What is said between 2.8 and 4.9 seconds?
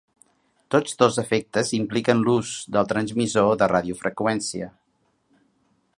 transmissor de radiofreqüència.